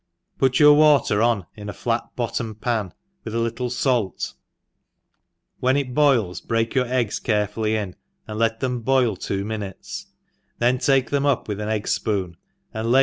PUT 0.39 0.59
your 0.59 0.73
wuter 0.75 1.21
on 1.23 1.45
in 1.55 1.69
a 1.69 1.73
flat 1.73 2.15
bottom 2.15 2.55
pan, 2.55 2.91
with 3.23 3.35
a 3.35 3.39
little 3.39 3.69
fait, 3.69 4.33
when 5.59 5.77
it 5.77 5.93
b6ils 5.93 6.43
break 6.43 6.73
your 6.73 6.87
eggs 6.91 7.19
carefully 7.19 7.73
in^ 7.73 7.93
and 8.25 8.39
let 8.39 8.61
them 8.61 8.81
boil 8.81 9.15
two 9.15 9.45
minutes, 9.45 10.07
then 10.57 10.79
take 10.79 11.11
them 11.11 11.27
up 11.27 11.47
with 11.47 11.59
an 11.59 11.69
egg 11.69 11.83
fpoon, 11.83 12.33
and 12.73 12.91
lay. 12.91 12.99